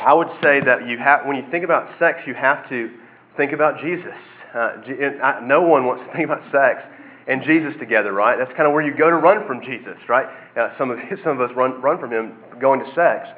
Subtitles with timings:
[0.00, 2.90] I would say that you have, when you think about sex, you have to
[3.36, 4.14] think about Jesus.
[4.54, 6.82] Uh, no one wants to think about sex
[7.26, 8.38] and Jesus together, right?
[8.38, 10.26] That's kind of where you go to run from Jesus, right?
[10.56, 13.28] Uh, some, of, some of us run, run from him going to sex.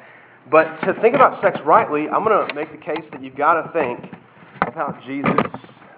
[0.49, 3.61] But to think about sex rightly, I'm going to make the case that you've got
[3.61, 4.13] to think
[4.65, 5.45] about Jesus,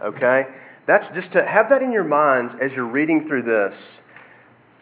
[0.03, 0.43] okay?
[0.87, 3.73] That's just to have that in your minds as you're reading through this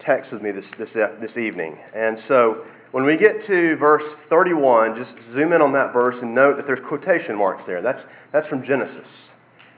[0.03, 1.77] text with me this, this, uh, this evening.
[1.95, 6.35] And so when we get to verse 31, just zoom in on that verse and
[6.35, 7.81] note that there's quotation marks there.
[7.81, 8.01] That's,
[8.33, 9.07] that's from Genesis.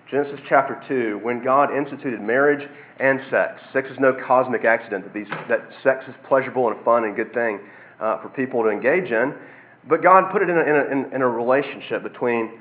[0.09, 2.67] Genesis chapter 2, when God instituted marriage
[2.99, 3.61] and sex.
[3.71, 7.33] Sex is no cosmic accident, that, these, that sex is pleasurable and fun and good
[7.33, 7.59] thing
[7.99, 9.33] uh, for people to engage in.
[9.88, 12.59] But God put it in a, in, a, in a relationship between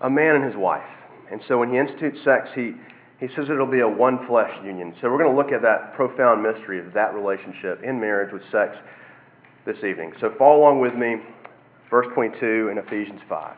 [0.00, 0.86] a man and his wife.
[1.30, 2.72] And so when he institutes sex, he,
[3.20, 4.94] he says it'll be a one flesh union.
[5.00, 8.42] So we're going to look at that profound mystery of that relationship in marriage with
[8.50, 8.76] sex
[9.66, 10.12] this evening.
[10.20, 11.16] So follow along with me,
[11.90, 13.56] verse 22 in Ephesians 5.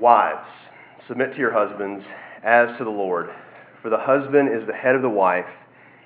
[0.00, 0.48] Wives,
[1.06, 2.04] submit to your husbands
[2.44, 3.30] as to the Lord,
[3.82, 5.46] for the husband is the head of the wife,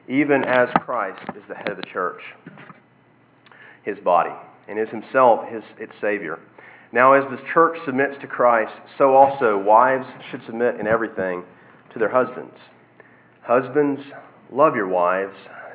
[0.09, 2.21] even as Christ is the head of the church,
[3.85, 4.35] his body,
[4.69, 6.39] and is himself his, its Savior.
[6.93, 11.43] Now, as the church submits to Christ, so also wives should submit in everything
[11.93, 12.57] to their husbands.
[13.43, 14.01] Husbands,
[14.51, 15.37] love your wives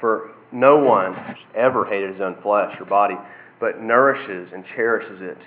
[0.00, 1.14] For no one
[1.54, 3.16] ever hated his own flesh or body,
[3.60, 5.38] but nourishes and cherishes it,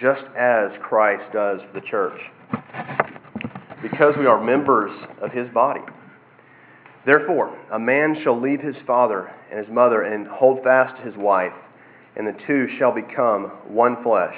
[0.00, 2.20] just as Christ does for the church,
[3.82, 5.80] because we are members of his body.
[7.06, 11.16] Therefore, a man shall leave his father and his mother and hold fast to his
[11.16, 11.54] wife
[12.18, 14.34] and the two shall become one flesh.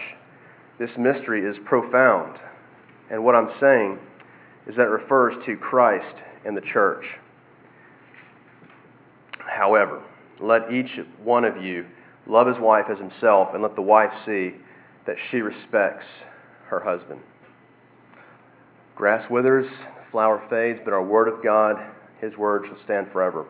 [0.79, 2.39] This mystery is profound.
[3.11, 3.99] And what I'm saying
[4.67, 7.05] is that it refers to Christ and the church.
[9.61, 10.03] However,
[10.41, 10.89] let each
[11.23, 11.85] one of you
[12.27, 14.55] love his wife as himself, and let the wife see
[15.07, 16.07] that she respects
[16.69, 17.21] her husband.
[18.97, 19.67] Grass withers,
[20.11, 21.77] flower fades, but our word of God,
[22.23, 23.45] his word shall stand forever.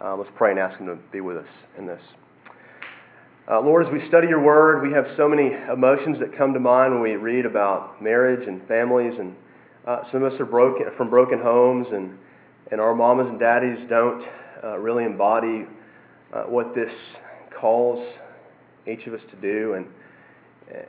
[0.00, 2.02] Uh, let's pray and ask him to be with us in this.
[3.50, 6.60] Uh, Lord, as we study your word, we have so many emotions that come to
[6.60, 9.14] mind when we read about marriage and families.
[9.18, 9.34] And
[9.88, 12.16] uh, some of us are broken from broken homes, and,
[12.70, 14.24] and our mamas and daddies don't
[14.62, 15.66] uh, really embody
[16.32, 16.92] uh, what this
[17.60, 18.06] calls
[18.86, 19.74] each of us to do.
[19.74, 19.86] And,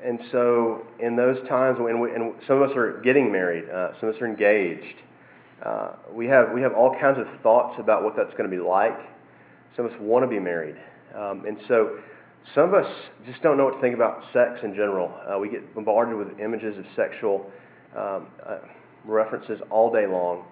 [0.03, 3.91] and so, in those times, when we, and some of us are getting married, uh,
[3.99, 4.95] some of us are engaged,
[5.65, 8.61] uh, we, have, we have all kinds of thoughts about what that's going to be
[8.61, 8.97] like.
[9.75, 10.75] Some of us want to be married.
[11.15, 11.97] Um, and so,
[12.53, 12.91] some of us
[13.25, 15.13] just don't know what to think about sex in general.
[15.27, 17.49] Uh, we get bombarded with images of sexual
[17.97, 18.57] um, uh,
[19.05, 20.43] references all day long.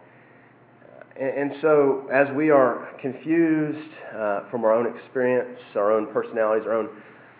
[1.19, 6.77] And, so, as we are confused uh, from our own experience, our own personalities, our
[6.77, 6.89] own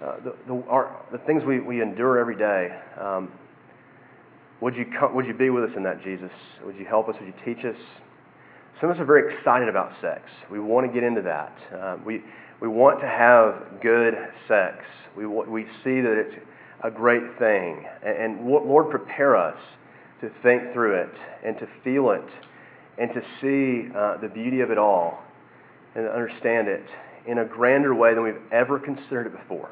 [0.04, 3.32] uh, the, the, our, the, things we, we endure every day, um,
[4.59, 6.32] would, you would you be with us in that, Jesus?
[6.66, 7.16] Would you help us?
[7.20, 7.80] Would you teach us?
[8.80, 10.24] Some of us are very excited about sex.
[10.52, 11.56] We want to get into that.
[11.74, 12.22] Uh, we,
[12.59, 14.16] we want to have good
[14.48, 14.78] sex.
[15.16, 16.36] We, we see that it's
[16.84, 17.86] a great thing.
[18.03, 19.58] And, and Lord, prepare us
[20.22, 21.14] to think through it
[21.46, 22.26] and to feel it
[22.97, 25.24] and to see uh, the beauty of it all
[25.96, 26.85] and understand it
[27.28, 29.69] in a grander way than we've ever considered it before.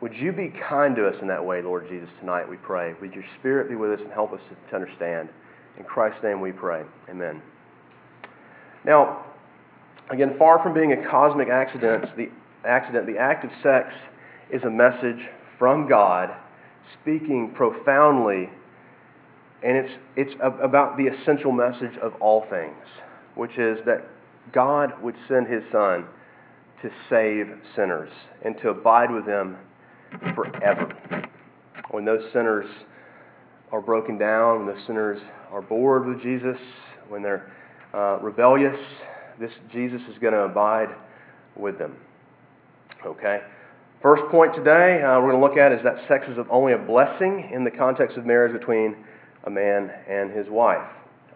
[0.00, 2.94] Would you be kind to us in that way, Lord Jesus, tonight, we pray.
[3.00, 5.28] Would your Spirit be with us and help us to understand?
[5.78, 6.84] In Christ's name we pray.
[7.08, 7.42] Amen.
[8.84, 9.24] Now,
[10.10, 12.30] Again, far from being a cosmic accident, the
[12.64, 13.94] accident, the act of sex
[14.52, 16.34] is a message from God
[17.00, 18.50] speaking profoundly,
[19.62, 22.76] and it's, it's about the essential message of all things,
[23.34, 24.06] which is that
[24.52, 26.06] God would send his Son
[26.82, 27.46] to save
[27.76, 28.10] sinners
[28.42, 29.56] and to abide with them
[30.34, 31.28] forever.
[31.90, 32.66] When those sinners
[33.70, 35.20] are broken down, when those sinners
[35.50, 36.56] are bored with Jesus,
[37.08, 37.52] when they're
[37.92, 38.78] uh, rebellious,
[39.38, 40.88] this Jesus is going to abide
[41.56, 41.96] with them.
[43.04, 43.40] Okay?
[44.02, 46.78] First point today uh, we're going to look at is that sex is only a
[46.78, 48.96] blessing in the context of marriage between
[49.44, 50.88] a man and his wife.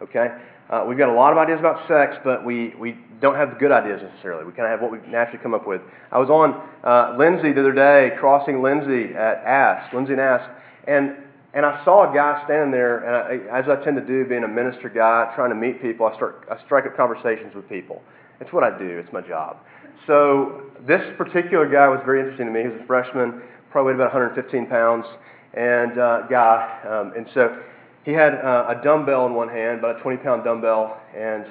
[0.03, 0.29] okay?
[0.71, 3.57] Uh, we've got a lot of ideas about sex, but we, we don't have the
[3.57, 4.45] good ideas necessarily.
[4.45, 5.83] We kind of have what we naturally come up with.
[6.11, 10.51] I was on uh, Lindsay the other day, crossing Lindsay at Asp, Lindsay and Asp,
[10.87, 11.17] and,
[11.53, 14.45] and I saw a guy standing there, and I, as I tend to do, being
[14.45, 18.03] a minister guy, trying to meet people, I, start, I strike up conversations with people.
[18.41, 19.59] It's what I do, it's my job.
[20.07, 22.63] So this particular guy was very interesting to me.
[22.63, 25.07] He was a freshman, probably weighed about 115 pounds,
[25.55, 26.81] and uh, guy.
[26.89, 27.57] Um, and so
[28.05, 31.47] he had uh, a dumbbell in one hand, about a 20 pound dumbbell, and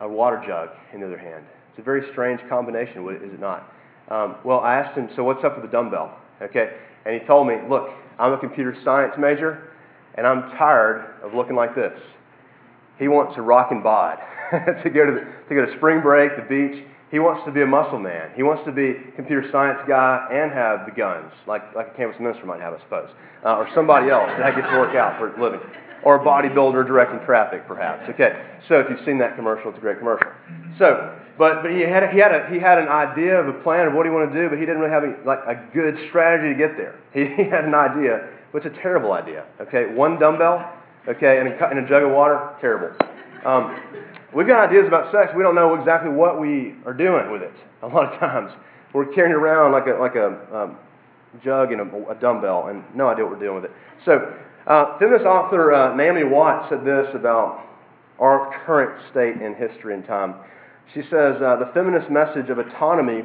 [0.00, 1.44] a water jug in the other hand.
[1.70, 3.72] It's a very strange combination, is it not?
[4.08, 6.16] Um, well, I asked him, so what's up with the dumbbell?
[6.40, 6.70] Okay,
[7.04, 9.70] and he told me, look, I'm a computer science major,
[10.14, 11.92] and I'm tired of looking like this.
[12.98, 14.18] He wants to rock and bod
[14.82, 16.84] to go to the, to go to spring break, the beach.
[17.10, 18.30] He wants to be a muscle man.
[18.36, 22.20] He wants to be computer science guy and have the guns, like, like a campus
[22.20, 23.08] minister might have, I suppose,
[23.44, 25.60] uh, or somebody else that gets to work out for a living,
[26.04, 28.04] or a bodybuilder directing traffic, perhaps.
[28.10, 28.36] Okay,
[28.68, 30.28] so if you've seen that commercial, it's a great commercial.
[30.78, 33.56] So, but, but he, had, a, he, had a, he had an idea of a
[33.64, 35.56] plan of what he wanted to do, but he didn't really have a, like, a
[35.72, 37.00] good strategy to get there.
[37.16, 39.46] He, he had an idea, but it's a terrible idea.
[39.62, 40.60] Okay, one dumbbell,
[41.08, 42.92] okay, and a, and a jug of water, terrible.
[43.46, 43.72] Um,
[44.34, 45.32] we've got ideas about sex.
[45.36, 47.54] We don't know exactly what we are doing with it.
[47.82, 48.52] A lot of times,
[48.92, 50.76] we're carrying around like a like a um,
[51.44, 53.72] jug and a, a, dumbbell, and no idea what we're doing with it.
[54.04, 54.34] So,
[54.66, 57.64] uh, feminist author uh, Naomi Watts said this about
[58.18, 60.34] our current state in history and time.
[60.94, 63.22] She says uh, the feminist message of autonomy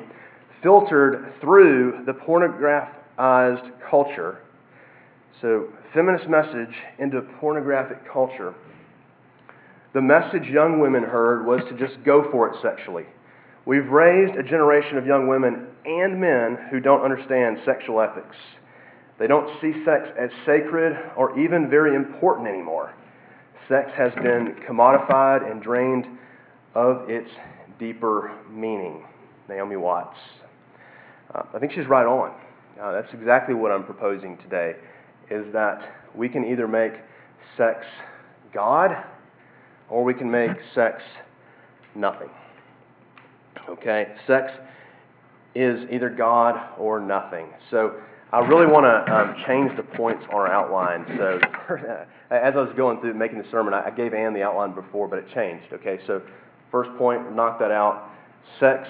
[0.61, 4.39] filtered through the pornographized culture.
[5.41, 8.53] So, feminist message into pornographic culture
[9.93, 13.05] the message young women heard was to just go for it sexually.
[13.65, 18.35] We've raised a generation of young women and men who don't understand sexual ethics.
[19.19, 22.93] They don't see sex as sacred or even very important anymore.
[23.69, 26.05] Sex has been commodified and drained
[26.75, 27.29] of its
[27.79, 29.05] deeper meaning.
[29.47, 30.17] Naomi Watts.
[31.33, 32.33] Uh, I think she's right on.
[32.81, 34.73] Uh, that's exactly what I'm proposing today
[35.29, 35.81] is that
[36.15, 36.93] we can either make
[37.55, 37.85] sex
[38.53, 38.91] God
[39.93, 41.03] or we can make sex
[41.93, 42.29] nothing.
[43.69, 44.07] Okay?
[44.25, 44.51] Sex
[45.53, 47.45] is either God or nothing.
[47.69, 47.93] So
[48.31, 51.05] I really want to um, change the points on our outline.
[51.15, 51.39] So
[52.31, 55.19] as I was going through making the sermon, I gave Ann the outline before, but
[55.19, 55.71] it changed.
[55.71, 55.99] Okay?
[56.07, 56.23] So
[56.71, 58.09] first point, knock that out.
[58.59, 58.89] Sex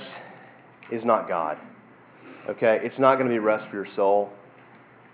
[0.90, 1.58] is not God.
[2.50, 2.80] Okay?
[2.82, 4.32] It's not going to be rest for your soul.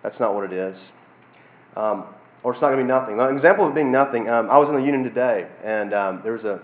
[0.03, 0.77] That's not what it is.
[1.75, 2.05] Um,
[2.43, 3.19] or it's not going to be nothing.
[3.19, 6.33] An example of being nothing, um, I was in the union today, and um, there
[6.33, 6.61] was a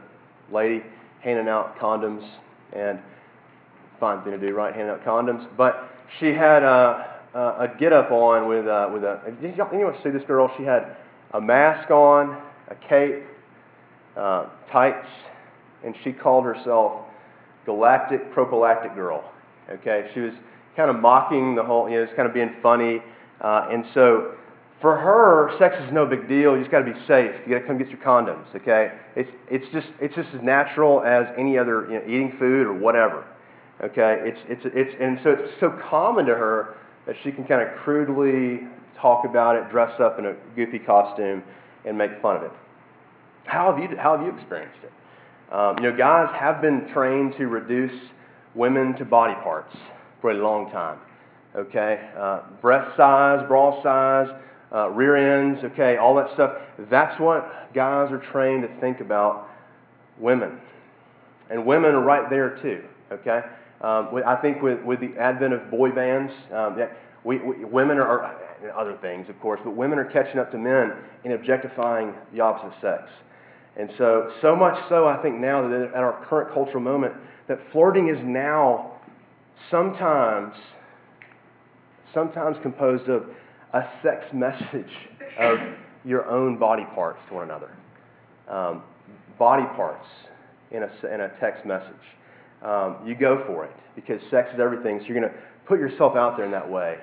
[0.51, 0.83] lady
[1.21, 2.27] handing out condoms,
[2.73, 2.99] and
[3.99, 4.73] fine thing to do, right?
[4.73, 5.47] Handing out condoms.
[5.57, 5.89] But
[6.19, 9.33] she had a, a, a get up on with, uh, with a.
[9.41, 10.51] Did anyone see this girl?
[10.57, 10.97] She had
[11.33, 13.23] a mask on, a cape,
[14.15, 15.07] uh, tights,
[15.83, 17.05] and she called herself
[17.65, 19.31] Galactic Prophylactic Girl.
[19.69, 20.33] Okay, she was
[20.75, 23.01] kind of mocking the whole, you know, it's kind of being funny.
[23.41, 24.35] Uh, and so
[24.81, 26.55] for her, sex is no big deal.
[26.55, 27.31] You just got to be safe.
[27.45, 28.91] You got to come get your condoms, okay?
[29.15, 32.73] It's, it's, just, it's just as natural as any other you know, eating food or
[32.73, 33.25] whatever,
[33.81, 34.19] okay?
[34.23, 36.75] It's, it's, it's, and so it's so common to her
[37.07, 38.67] that she can kind of crudely
[38.99, 41.41] talk about it, dress up in a goofy costume,
[41.85, 42.51] and make fun of it.
[43.45, 44.91] How have you, how have you experienced it?
[45.53, 47.93] Um, you know, guys have been trained to reduce
[48.55, 49.75] women to body parts
[50.19, 50.97] for a long time,
[51.55, 52.09] okay?
[52.17, 54.27] Uh, breast size, bra size,
[54.73, 56.53] uh, rear ends, okay, all that stuff.
[56.89, 59.47] That's what guys are trained to think about
[60.19, 60.59] women.
[61.49, 63.41] And women are right there too, okay?
[63.81, 66.87] Um, I think with, with the advent of boy bands, um, yeah,
[67.23, 70.57] we, we, women are, are, other things, of course, but women are catching up to
[70.57, 70.93] men
[71.23, 73.09] in objectifying the opposite sex.
[73.77, 77.13] And so, so much so, I think now that at our current cultural moment,
[77.47, 78.93] that flirting is now
[79.69, 80.53] sometimes,
[82.13, 83.25] sometimes composed of
[83.75, 84.91] a sex message
[85.37, 85.59] of
[86.05, 87.71] your own body parts to one another.
[88.49, 88.83] Um,
[89.37, 90.07] body parts
[90.71, 91.91] in a, in a text message.
[92.63, 96.15] Um, you go for it because sex is everything, so you're going to put yourself
[96.15, 96.97] out there in that way.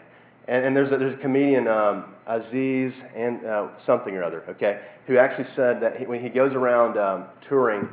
[0.49, 4.81] And, and there's, a, there's a comedian, um, Aziz and uh, something or other, okay,
[5.07, 7.87] who actually said that he, when he goes around um, touring,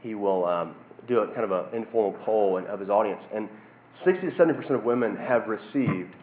[0.00, 0.74] he will um,
[1.06, 3.20] do a kind of an informal poll of his audience.
[3.34, 3.50] And
[4.02, 6.14] 60 to 70% of women have received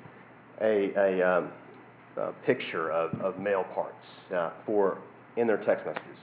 [0.61, 1.51] a, a, um,
[2.19, 4.99] uh, picture of, of male parts uh, for
[5.37, 6.17] in their text messages,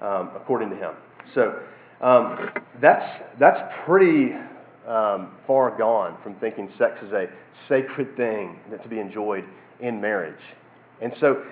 [0.00, 0.92] um, according to him.
[1.34, 1.58] So
[2.00, 4.32] um, that's that's pretty
[4.86, 7.26] um, far gone from thinking sex is a
[7.68, 9.44] sacred thing that to be enjoyed
[9.80, 10.40] in marriage.
[11.00, 11.42] And so,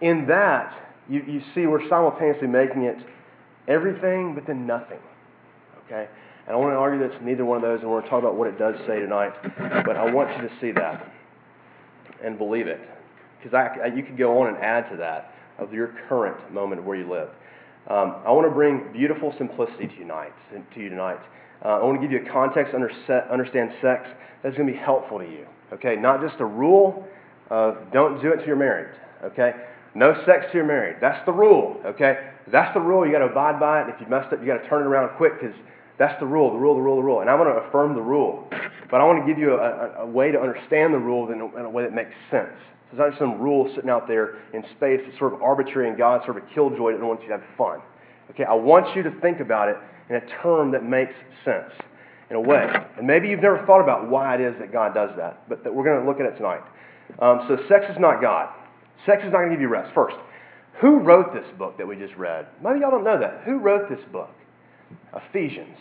[0.00, 0.74] in that,
[1.08, 2.96] you, you see we're simultaneously making it
[3.68, 4.98] everything, but then nothing.
[5.86, 6.08] Okay?
[6.46, 8.10] And I want to argue that it's neither one of those, and we're going to
[8.10, 9.32] talk about what it does say tonight.
[9.84, 11.12] But I want you to see that
[12.24, 12.80] and believe it.
[13.42, 16.96] Because I, you could go on and add to that of your current moment where
[16.96, 17.28] you live.
[17.88, 20.32] Um, I want to bring beautiful simplicity to you tonight.
[20.52, 21.18] To you tonight.
[21.64, 24.08] Uh, I want to give you a context to understand sex
[24.42, 25.46] that's going to be helpful to you.
[25.72, 27.06] Okay, not just a rule
[27.48, 28.94] of don't do it till you're married.
[29.24, 29.52] Okay,
[29.94, 30.96] no sex till you're married.
[31.00, 31.80] That's the rule.
[31.84, 33.06] Okay, that's the rule.
[33.06, 33.88] You got to abide by it.
[33.88, 35.56] If you messed up, you got to turn it around quick because
[35.98, 37.20] that's the rule, the rule, the rule, the rule.
[37.20, 38.48] And I'm going to affirm the rule.
[38.90, 41.40] But I want to give you a, a, a way to understand the rule in
[41.40, 42.56] a, in a, way that makes sense.
[42.90, 45.96] It's not just some rule sitting out there in space that's sort of arbitrary and
[45.96, 47.80] God sort of a killjoy that wants you to have fun.
[48.30, 49.76] Okay, I want you to think about it
[50.08, 51.72] in a term that makes sense
[52.30, 52.66] in a way.
[52.96, 55.72] And maybe you've never thought about why it is that God does that, but that
[55.72, 56.62] we're going to look at it tonight.
[57.20, 58.48] Um, so, sex is not God.
[59.06, 59.92] Sex is not going to give you rest.
[59.94, 60.16] First,
[60.80, 62.46] who wrote this book that we just read?
[62.62, 63.42] Maybe y'all don't know that.
[63.44, 64.30] Who wrote this book?
[65.14, 65.76] Ephesians.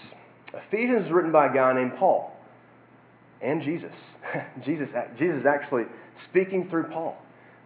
[0.53, 2.35] Ephesians is written by a guy named Paul
[3.41, 3.93] and Jesus.
[4.65, 5.83] Jesus, Jesus actually
[6.29, 7.17] speaking through Paul.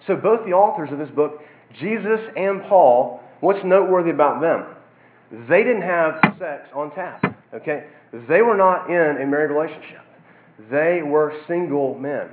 [0.07, 1.41] So, both the authors of this book,
[1.79, 4.65] Jesus and Paul, what's noteworthy about them?
[5.47, 7.85] They didn't have sex on tap, okay?
[8.11, 10.01] They were not in a married relationship.
[10.69, 12.29] They were single men,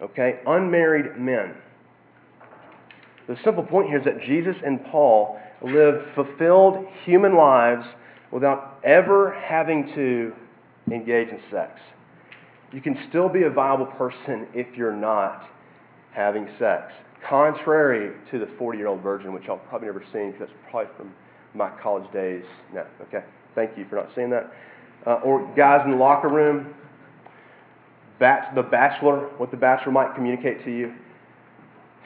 [0.00, 0.40] okay?
[0.46, 1.54] Unmarried men.
[3.26, 7.84] The simple point here is that Jesus and Paul lived fulfilled human lives
[8.30, 10.32] without ever having to
[10.92, 11.80] engage in sex.
[12.76, 15.48] You can still be a viable person if you're not
[16.12, 16.92] having sex.
[17.26, 20.92] Contrary to the 40 year old virgin, which y'all probably never seen because that's probably
[20.98, 21.14] from
[21.54, 22.44] my college days.
[22.74, 23.24] No, okay.
[23.54, 24.52] Thank you for not seeing that.
[25.06, 26.74] Uh, or guys in the locker room,
[28.18, 30.92] bat- the bachelor, what the bachelor might communicate to you.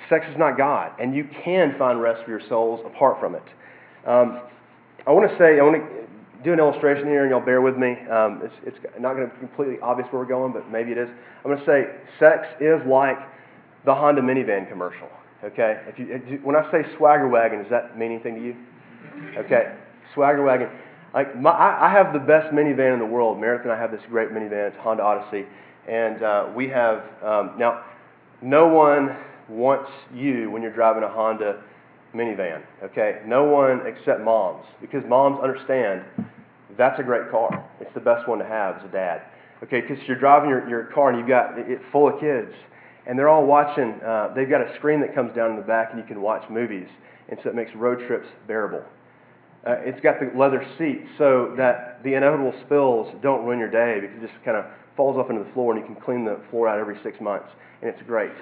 [0.08, 3.42] Sex is not God, and you can find rest for your souls apart from it.
[4.06, 4.40] Um,
[5.04, 5.99] I want to say, I want to
[6.42, 7.96] do an illustration here, and y'all bear with me.
[8.10, 10.98] Um, it's, it's not going to be completely obvious where we're going, but maybe it
[10.98, 11.08] is.
[11.44, 11.84] I'm going to say
[12.18, 13.18] sex is like
[13.84, 15.08] the Honda minivan commercial.
[15.44, 15.80] Okay?
[15.86, 18.56] If you, when I say swagger wagon, does that mean anything to you?
[19.38, 19.74] Okay,
[20.14, 20.68] swagger wagon.
[21.14, 23.40] Like my, I, I have the best minivan in the world.
[23.40, 24.68] Meredith and I have this great minivan.
[24.68, 25.46] It's Honda Odyssey,
[25.88, 27.84] and uh, we have um, now.
[28.42, 29.16] No one
[29.50, 31.62] wants you when you're driving a Honda
[32.14, 33.20] minivan, okay?
[33.26, 36.02] No one except moms, because moms understand
[36.76, 37.68] that's a great car.
[37.80, 39.22] It's the best one to have as a dad,
[39.62, 39.80] okay?
[39.80, 42.52] Because you're driving your, your car and you've got it full of kids,
[43.06, 44.00] and they're all watching.
[44.04, 46.48] Uh, they've got a screen that comes down in the back, and you can watch
[46.50, 46.88] movies,
[47.28, 48.82] and so it makes road trips bearable.
[49.66, 54.00] Uh, it's got the leather seats so that the inevitable spills don't ruin your day
[54.00, 54.64] because it just kind of
[54.96, 57.48] falls off into the floor and you can clean the floor out every six months,
[57.82, 58.32] and it's great.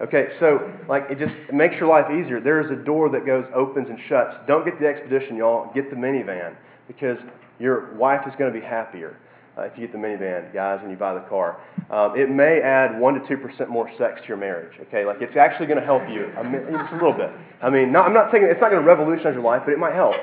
[0.00, 2.40] Okay, so like it just makes your life easier.
[2.40, 4.34] There is a door that goes opens and shuts.
[4.46, 5.72] Don't get the expedition, y'all.
[5.72, 6.56] Get the minivan
[6.88, 7.18] because
[7.60, 9.16] your wife is going to be happier
[9.56, 11.60] uh, if you get the minivan, guys, and you buy the car.
[11.90, 14.72] Um, it may add one to two percent more sex to your marriage.
[14.88, 17.30] Okay, like it's actually going to help you I mean, just a little bit.
[17.62, 19.78] I mean, not, I'm not saying it's not going to revolutionize your life, but it
[19.78, 20.16] might help.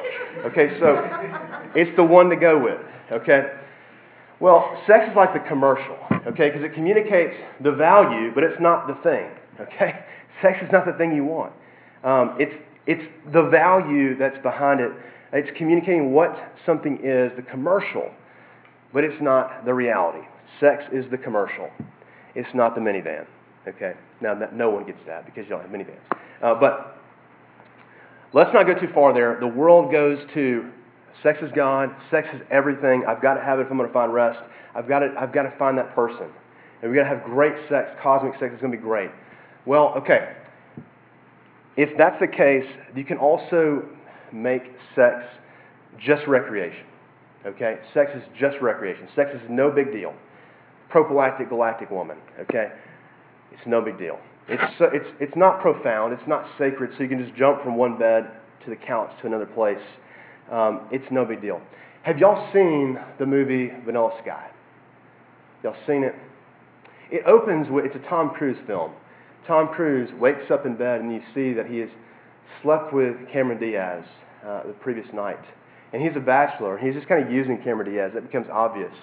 [0.51, 0.99] Okay, so
[1.75, 2.79] it's the one to go with.
[3.11, 3.53] Okay.
[4.41, 8.87] Well, sex is like the commercial, okay, because it communicates the value, but it's not
[8.87, 9.29] the thing.
[9.60, 10.03] Okay?
[10.41, 11.53] Sex is not the thing you want.
[12.03, 12.53] Um, it's,
[12.88, 14.91] it's the value that's behind it.
[15.34, 18.12] It's communicating what something is, the commercial,
[18.93, 20.25] but it's not the reality.
[20.60, 21.70] Sex is the commercial.
[22.36, 23.25] It's not the minivan.
[23.67, 23.93] Okay?
[24.20, 26.00] Now, no one gets that because you don't have minivans.
[26.41, 26.98] Uh, but
[28.34, 29.38] let's not go too far there.
[29.39, 30.70] The world goes to
[31.24, 33.03] sex is God, sex is everything.
[33.08, 34.39] I've got to have it if I'm going to find rest.
[34.75, 36.27] I've got to, I've got to find that person.
[36.81, 38.51] And we've got to have great sex, cosmic sex.
[38.53, 39.12] It's going to be great.
[39.65, 40.34] Well, okay.
[41.77, 42.65] If that's the case,
[42.96, 43.84] you can also
[44.34, 44.63] make
[44.96, 45.24] sex
[46.00, 46.86] just recreation.
[47.46, 47.77] Okay?
[47.94, 49.08] Sex is just recreation.
[49.15, 50.13] Sex is no big deal.
[50.89, 52.18] Prophylactic galactic woman.
[52.39, 52.72] Okay?
[53.51, 54.20] It's no big deal.
[54.48, 56.13] It's, so, it's, it's not profound.
[56.13, 58.32] It's not sacred, so you can just jump from one bed
[58.65, 59.82] to the couch to another place.
[60.51, 61.62] Um, it's no big deal.
[62.03, 64.50] Have y'all seen the movie Vanilla Sky?
[65.63, 66.15] Y'all seen it?
[67.12, 68.91] It opens with, it's a Tom Cruise film.
[69.51, 71.89] Tom Cruise wakes up in bed and you see that he has
[72.63, 74.01] slept with Cameron Diaz
[74.48, 75.43] uh, the previous night.
[75.91, 76.77] And he's a bachelor.
[76.77, 78.12] He's just kind of using Cameron Diaz.
[78.13, 78.93] That becomes obvious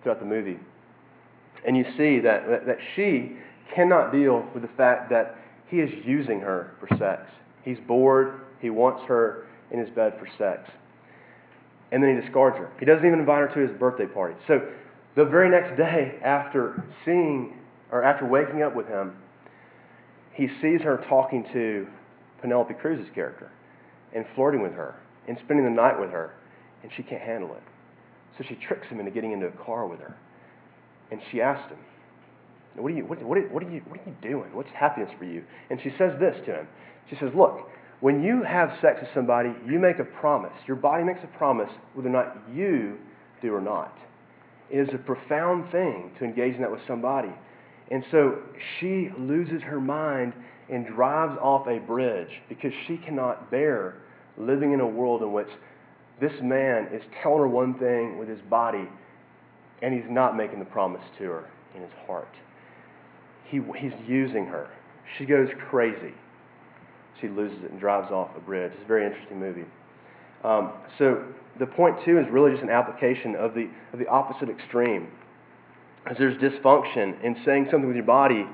[0.00, 0.60] throughout the movie.
[1.66, 3.38] And you see that, that she
[3.74, 5.36] cannot deal with the fact that
[5.66, 7.28] he is using her for sex.
[7.64, 8.42] He's bored.
[8.60, 10.70] He wants her in his bed for sex.
[11.90, 12.70] And then he discards her.
[12.78, 14.36] He doesn't even invite her to his birthday party.
[14.46, 14.60] So
[15.16, 17.56] the very next day, after seeing
[17.90, 19.12] or after waking up with him,
[20.38, 21.86] he sees her talking to
[22.40, 23.50] Penelope Cruz's character
[24.14, 24.94] and flirting with her
[25.26, 26.32] and spending the night with her,
[26.84, 27.62] and she can't handle it.
[28.38, 30.16] So she tricks him into getting into a car with her.
[31.10, 31.78] And she asks him,
[32.76, 34.54] what are, you, what, what, what, are you, what are you doing?
[34.54, 35.42] What's happiness for you?
[35.70, 36.68] And she says this to him.
[37.10, 37.68] She says, Look,
[37.98, 40.52] when you have sex with somebody, you make a promise.
[40.68, 42.98] Your body makes a promise whether or not you
[43.42, 43.98] do or not.
[44.70, 47.30] It is a profound thing to engage in that with somebody.
[47.90, 48.38] And so
[48.78, 50.34] she loses her mind
[50.70, 53.96] and drives off a bridge because she cannot bear
[54.36, 55.48] living in a world in which
[56.20, 58.88] this man is telling her one thing with his body
[59.82, 62.28] and he's not making the promise to her in his heart.
[63.44, 64.68] He, he's using her.
[65.16, 66.12] She goes crazy.
[67.20, 68.72] She loses it and drives off a bridge.
[68.74, 69.64] It's a very interesting movie.
[70.44, 71.24] Um, so
[71.58, 75.08] the point two is really just an application of the, of the opposite extreme.
[76.08, 78.46] As there's dysfunction in saying something with your body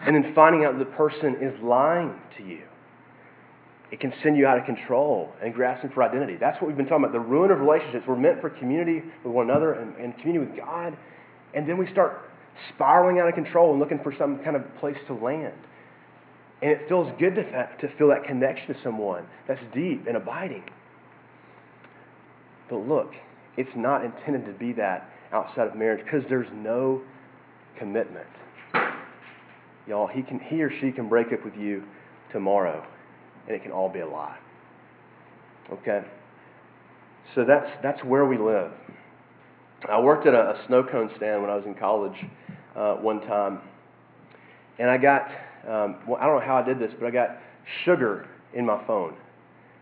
[0.00, 2.62] and then finding out the person is lying to you.
[3.90, 6.36] It can send you out of control and grasping for identity.
[6.38, 7.12] That's what we've been talking about.
[7.12, 8.04] The ruin of relationships.
[8.06, 10.96] We're meant for community with one another and, and community with God.
[11.54, 12.22] And then we start
[12.74, 15.54] spiraling out of control and looking for some kind of place to land.
[16.62, 20.64] And it feels good to, to feel that connection to someone that's deep and abiding.
[22.68, 23.12] But look,
[23.56, 27.02] it's not intended to be that outside of marriage because there's no
[27.78, 28.26] commitment.
[29.86, 31.82] Y'all, he, can, he or she can break up with you
[32.32, 32.84] tomorrow,
[33.46, 34.36] and it can all be a lie.
[35.72, 36.02] Okay?
[37.34, 38.72] So that's, that's where we live.
[39.88, 42.16] I worked at a, a snow cone stand when I was in college
[42.74, 43.60] uh, one time,
[44.78, 45.28] and I got,
[45.68, 47.38] um, well, I don't know how I did this, but I got
[47.84, 49.14] sugar in my phone.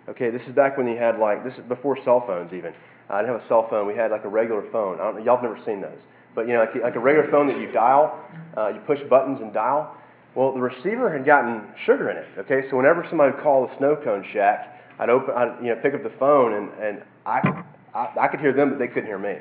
[0.09, 2.75] Okay, this is back when you had like, this is before cell phones even.
[3.11, 3.87] I didn't have a cell phone.
[3.87, 5.01] We had like a regular phone.
[5.01, 5.99] I don't, y'all have never seen those.
[6.35, 8.19] But, you know, like, like a regular phone that you dial,
[8.57, 9.97] uh, you push buttons and dial.
[10.35, 12.27] Well, the receiver had gotten sugar in it.
[12.39, 15.81] Okay, so whenever somebody would call the snow cone shack, I'd open, I'd, you know,
[15.81, 17.63] pick up the phone and, and I,
[17.95, 19.37] I, I could hear them, but they couldn't hear me.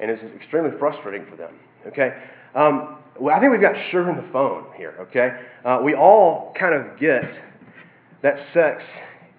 [0.00, 1.54] And it was extremely frustrating for them.
[1.86, 2.14] Okay,
[2.54, 4.94] um, well, I think we've got sugar in the phone here.
[5.00, 5.30] Okay,
[5.64, 7.22] uh, we all kind of get
[8.22, 8.82] that sex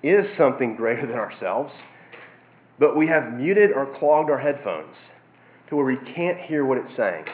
[0.03, 1.73] is something greater than ourselves,
[2.79, 4.95] but we have muted or clogged our headphones
[5.69, 7.25] to where we can't hear what it's saying.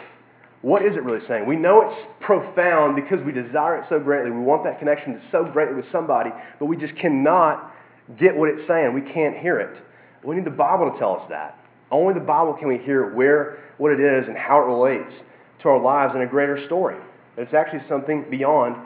[0.61, 1.45] What is it really saying?
[1.45, 4.31] We know it's profound because we desire it so greatly.
[4.31, 7.71] We want that connection so greatly with somebody, but we just cannot
[8.17, 8.93] get what it's saying.
[8.93, 9.77] We can't hear it.
[10.23, 11.59] We need the Bible to tell us that.
[11.91, 15.13] Only the Bible can we hear where what it is and how it relates
[15.61, 16.97] to our lives in a greater story.
[17.37, 18.77] It's actually something beyond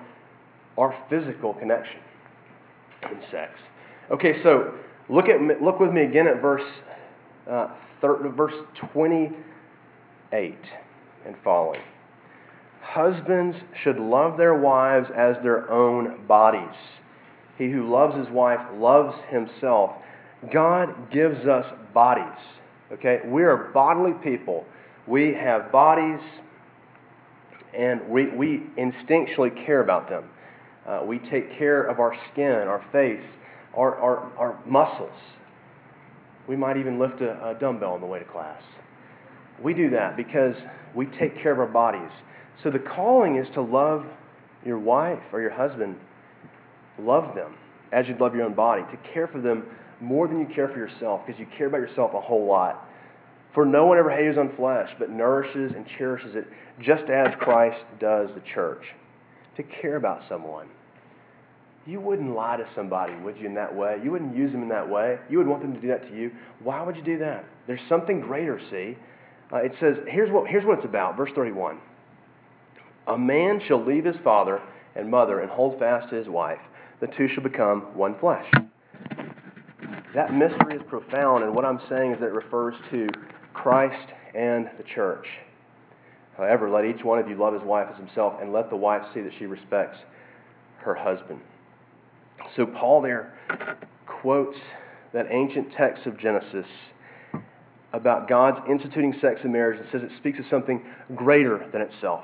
[0.78, 2.00] our physical connection
[3.04, 3.52] in sex.
[4.12, 4.74] Okay, so
[5.10, 6.64] look at look with me again at verse
[7.50, 7.70] uh,
[8.02, 8.54] thir- verse
[8.94, 10.56] 28
[11.26, 11.82] and following.
[12.82, 16.76] Husbands should love their wives as their own bodies.
[17.58, 19.92] He who loves his wife loves himself.
[20.54, 22.40] God gives us bodies.
[22.92, 23.20] Okay?
[23.26, 24.66] We are bodily people.
[25.08, 26.20] We have bodies,
[27.78, 30.26] and we, we instinctually care about them.
[30.88, 33.24] Uh, we take care of our skin, our face,
[33.78, 35.18] our, our, our muscles.
[36.48, 38.62] We might even lift a, a dumbbell on the way to class.
[39.64, 40.56] We do that because
[40.96, 42.12] we take care of our bodies.
[42.64, 44.06] So the calling is to love
[44.66, 45.96] your wife or your husband.
[47.00, 47.56] Love them
[47.92, 49.64] as you'd love your own body, to care for them
[50.02, 52.86] more than you care for yourself because you care about yourself a whole lot.
[53.54, 56.48] For no one ever hates own flesh, but nourishes and cherishes it,
[56.82, 58.84] just as Christ does the church.
[59.56, 60.68] To care about someone.
[61.88, 63.98] You wouldn't lie to somebody, would you, in that way?
[64.04, 65.18] You wouldn't use them in that way.
[65.30, 66.32] You would want them to do that to you.
[66.62, 67.46] Why would you do that?
[67.66, 68.98] There's something greater, see?
[69.54, 71.16] Uh, it says, here's what, here's what it's about.
[71.16, 71.80] Verse 31.
[73.08, 74.62] A man shall leave his father
[74.96, 76.60] and mother and hold fast to his wife.
[77.00, 78.52] The two shall become one flesh.
[80.14, 83.08] That mystery is profound, and what I'm saying is that it refers to
[83.54, 85.26] Christ and the church.
[86.36, 89.04] However, let each one of you love his wife as himself, and let the wife
[89.14, 89.98] see that she respects
[90.80, 91.40] her husband.
[92.56, 93.34] So, Paul there
[94.06, 94.58] quotes
[95.14, 96.66] that ancient text of Genesis
[97.94, 100.84] about God's instituting sex and marriage and says it speaks of something
[101.16, 102.24] greater than itself.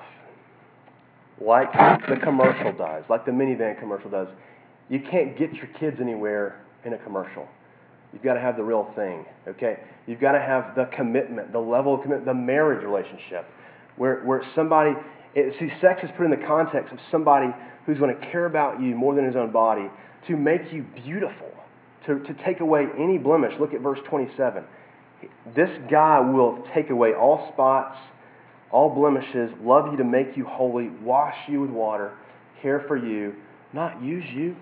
[1.41, 4.27] Like the commercial does, like the minivan commercial does.
[4.89, 7.47] You can't get your kids anywhere in a commercial.
[8.11, 9.79] You've got to have the real thing, okay?
[10.05, 13.45] You've got to have the commitment, the level of commitment, the marriage relationship,
[13.97, 14.91] where, where somebody,
[15.35, 17.47] it, see, sex is put in the context of somebody
[17.85, 19.87] who's going to care about you more than his own body
[20.27, 21.51] to make you beautiful,
[22.07, 23.53] to, to take away any blemish.
[23.59, 24.63] Look at verse 27.
[25.55, 27.97] This guy will take away all spots,
[28.71, 32.13] all blemishes, love you to make you holy, wash you with water,
[32.61, 33.33] care for you,
[33.71, 34.55] not use you.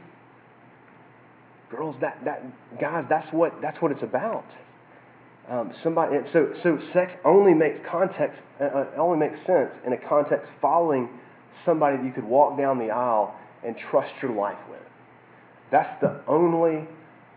[1.69, 2.43] girls, that, that,
[2.79, 4.45] guys, that's what, that's what it's about.
[5.49, 9.97] Um, somebody, so, so sex only makes context, uh, uh, only makes sense in a
[9.97, 11.09] context following
[11.65, 14.79] somebody that you could walk down the aisle and trust your life with.
[15.71, 16.87] That's the only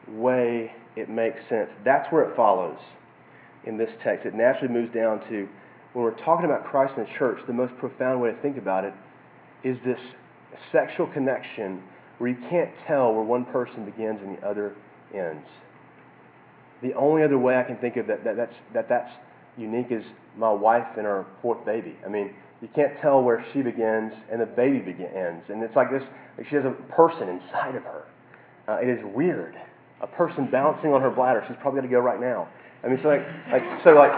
[0.09, 1.71] way it makes sense.
[1.85, 2.79] That's where it follows
[3.65, 4.27] in this text.
[4.27, 5.49] It naturally moves down to
[5.93, 8.85] when we're talking about Christ and the church, the most profound way to think about
[8.85, 8.93] it
[9.63, 9.99] is this
[10.73, 11.83] sexual connection
[12.19, 14.75] where you can't tell where one person begins and the other
[15.15, 15.47] ends.
[16.83, 19.11] The only other way I can think of that, that, that's, that that's
[19.57, 20.05] unique is
[20.37, 21.97] my wife and her fourth baby.
[22.05, 25.43] I mean, you can't tell where she begins and the baby begins.
[25.49, 26.03] And it's like this,
[26.37, 28.05] like she has a person inside of her.
[28.69, 29.55] Uh, it is weird.
[30.01, 31.45] A person bouncing on her bladder.
[31.47, 32.49] She's probably going to go right now.
[32.83, 34.13] I mean, so like, like so like,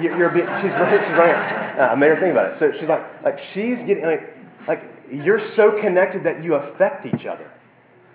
[0.00, 1.34] you're, you're being, she's she's running.
[1.34, 2.56] Uh, I made her think about it.
[2.60, 4.34] So she's like, like she's getting like,
[4.68, 7.50] like you're so connected that you affect each other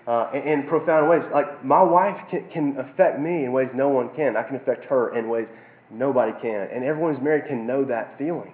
[0.06, 1.22] uh, in, in, profound ways.
[1.32, 4.36] Like my wife can, can affect me in ways no one can.
[4.36, 5.46] I can affect her in ways
[5.90, 8.52] nobody can, and everyone who's married can know that feeling.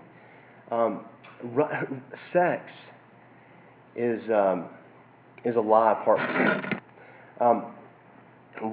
[0.70, 1.04] Um,
[2.32, 2.70] sex
[3.96, 4.68] is um,
[5.44, 6.80] is a lie apart from
[7.40, 7.74] um,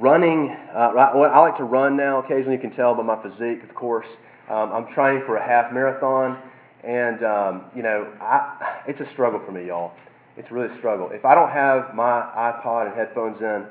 [0.02, 0.56] running.
[0.74, 2.24] Uh, I like to run now.
[2.24, 4.08] Occasionally, you can tell by my physique, of course.
[4.50, 6.42] Um, I'm training for a half marathon.
[6.84, 9.94] And, um, you know, I, it's a struggle for me, y'all.
[10.38, 11.10] It's really a struggle.
[11.12, 13.66] If I don't have my iPod and headphones in,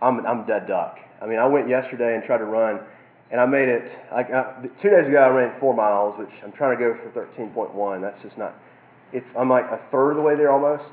[0.00, 0.98] I'm, I'm dead duck.
[1.20, 2.80] I mean, I went yesterday and tried to run,
[3.30, 3.90] and I made it.
[4.12, 7.26] Like uh, two days ago, I ran four miles, which I'm trying to go for
[7.38, 8.00] 13.1.
[8.00, 8.54] That's just not.
[9.12, 10.84] It's I'm like a third of the way there almost.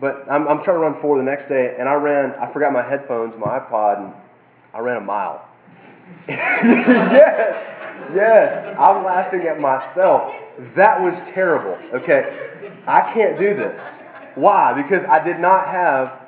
[0.00, 2.32] But I'm, I'm trying to run four the next day, and I ran.
[2.40, 4.12] I forgot my headphones, my iPod, and
[4.72, 5.48] I ran a mile.
[6.28, 7.54] yes,
[8.14, 8.76] yes.
[8.78, 10.32] I'm laughing at myself.
[10.76, 11.78] That was terrible.
[11.98, 12.22] Okay.
[12.86, 13.80] I can't do this.
[14.34, 14.80] Why?
[14.80, 16.20] Because I did not have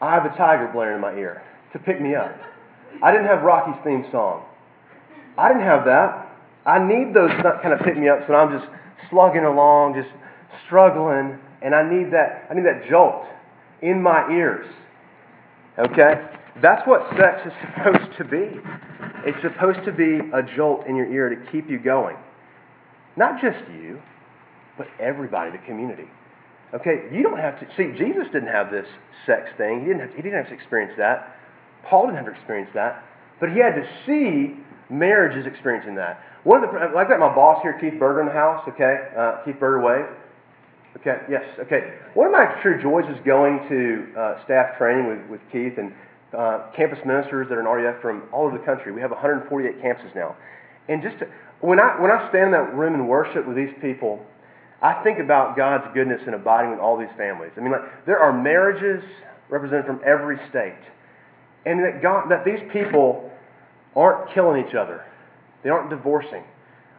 [0.00, 2.34] Eye of the Tiger blaring in my ear to pick me up.
[3.02, 4.44] I didn't have Rocky's theme song.
[5.36, 6.26] I didn't have that.
[6.66, 7.30] I need those
[7.62, 8.70] kind of pick me ups when I'm just
[9.10, 10.10] slugging along, just
[10.66, 13.24] struggling, and I need that, I need that jolt
[13.82, 14.66] in my ears.
[15.78, 16.14] Okay?
[16.60, 18.60] That's what sex is supposed to be.
[19.24, 22.16] It's supposed to be a jolt in your ear to keep you going.
[23.16, 24.00] Not just you,
[24.78, 26.08] but everybody, the community.
[26.72, 27.90] Okay, you don't have to see.
[27.98, 28.86] Jesus didn't have this
[29.26, 29.80] sex thing.
[29.80, 30.10] He didn't have.
[30.10, 31.34] To, he didn't have to experience that.
[31.88, 33.02] Paul didn't have to experience that.
[33.40, 34.54] But he had to see
[34.88, 36.22] marriages experiencing that.
[36.44, 37.18] One of the i like that.
[37.18, 38.62] My boss here, Keith Berger, in the house.
[38.68, 40.06] Okay, uh, Keith Berger, wave.
[40.98, 41.42] Okay, yes.
[41.58, 41.94] Okay.
[42.14, 45.92] One of my true joys is going to uh, staff training with, with Keith and
[46.36, 48.92] uh, campus ministers that are in RUF from all over the country.
[48.92, 50.36] We have 148 campuses now,
[50.88, 51.26] and just to,
[51.60, 54.24] when I, when I stand in that room and worship with these people,
[54.82, 57.52] I think about God's goodness in abiding with all these families.
[57.56, 59.04] I mean, like, there are marriages
[59.50, 60.80] represented from every state.
[61.66, 63.30] And that, God, that these people
[63.94, 65.04] aren't killing each other,
[65.62, 66.44] they aren't divorcing.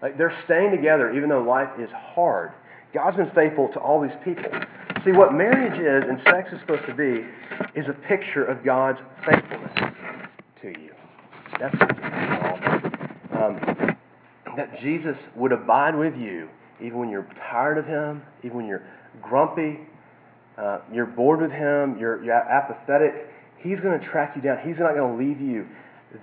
[0.02, 2.52] Like, they're staying together even though life is hard.
[2.94, 4.52] God's been faithful to all these people.
[5.06, 7.26] See, what marriage is and sex is supposed to be
[7.80, 9.72] is a picture of God's faithfulness
[10.62, 10.92] to you.
[11.60, 13.96] That's what it's all um,
[14.58, 16.50] that Jesus would abide with you
[16.84, 18.86] even when you're tired of Him, even when you're
[19.22, 19.80] grumpy,
[20.58, 23.30] uh, you're bored with Him, you're, you're apathetic.
[23.60, 24.58] He's going to track you down.
[24.66, 25.68] He's not going to leave you.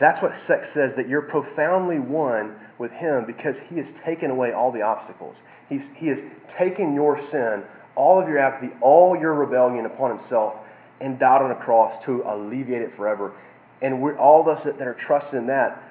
[0.00, 4.52] That's what sex says, that you're profoundly one with Him because He has taken away
[4.52, 5.34] all the obstacles.
[5.68, 6.18] He's, he has
[6.58, 7.62] taken your sin,
[7.96, 10.54] all of your apathy, all your rebellion upon Himself
[11.00, 13.34] and died on a cross to alleviate it forever.
[13.80, 15.82] And we're, all of us that, that are trusting in that,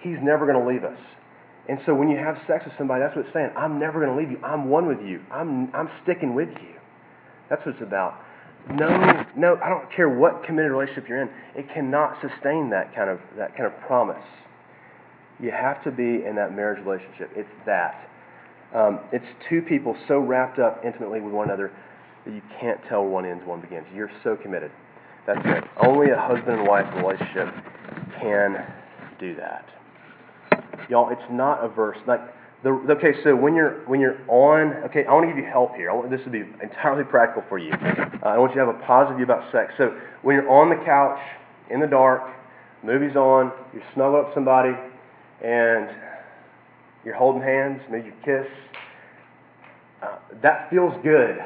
[0.00, 0.98] He's never going to leave us.
[1.70, 3.50] And so when you have sex with somebody, that's what it's saying.
[3.56, 4.44] I'm never going to leave you.
[4.44, 5.20] I'm one with you.
[5.30, 6.74] I'm, I'm sticking with you.
[7.48, 8.18] That's what it's about.
[8.68, 8.88] No,
[9.36, 11.30] no, I don't care what committed relationship you're in.
[11.54, 14.22] It cannot sustain that kind of that kind of promise.
[15.38, 17.30] You have to be in that marriage relationship.
[17.36, 18.08] It's that.
[18.74, 21.72] Um, it's two people so wrapped up intimately with one another
[22.26, 23.86] that you can't tell one ends, one begins.
[23.94, 24.72] You're so committed.
[25.26, 25.64] That's it.
[25.80, 27.48] Only a husband and wife relationship
[28.20, 28.66] can
[29.18, 29.64] do that.
[30.90, 31.98] Y'all, it's not a verse.
[32.06, 32.20] Like
[32.64, 35.76] the, okay, so when you're when you're on, okay, I want to give you help
[35.76, 35.90] here.
[35.90, 37.72] I want this will be entirely practical for you.
[37.72, 39.72] Uh, I want you to have a positive view about sex.
[39.78, 41.20] So when you're on the couch
[41.70, 42.22] in the dark,
[42.82, 44.74] movie's on, you're up somebody,
[45.42, 45.88] and
[47.04, 48.46] you're holding hands, maybe you kiss.
[50.02, 51.38] Uh, that feels good.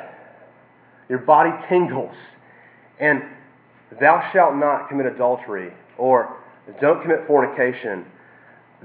[1.09, 2.15] Your body tingles,
[2.99, 3.23] and
[4.01, 6.39] thou shalt not commit adultery or
[6.81, 8.07] don't commit fornication